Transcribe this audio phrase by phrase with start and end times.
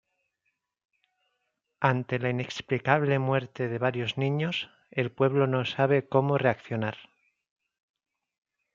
[1.91, 6.97] Ante la inexplicable muerte de varios niños, el pueblo no sabe cómo reaccionar.